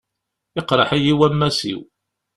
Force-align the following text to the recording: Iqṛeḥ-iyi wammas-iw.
Iqṛeḥ-iyi 0.59 1.13
wammas-iw. 1.17 1.81